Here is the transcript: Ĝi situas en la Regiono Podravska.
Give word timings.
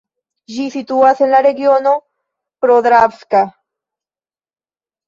Ĝi 0.53 0.63
situas 0.75 1.21
en 1.25 1.31
la 1.35 1.43
Regiono 1.47 1.93
Podravska. 2.67 3.45